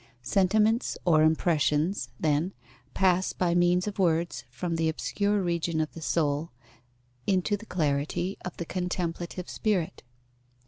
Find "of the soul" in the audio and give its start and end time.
5.79-6.49